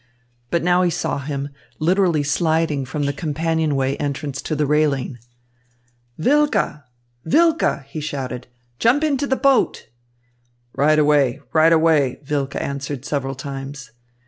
[0.49, 5.19] But now he saw him, literally sliding from the companionway entrance to the railing.
[6.17, 6.81] "Wilke!
[7.23, 8.47] Wilke!" he shouted.
[8.79, 9.89] "Jump into the boat!"
[10.73, 13.91] "Right away, right away," Wilke answered several times.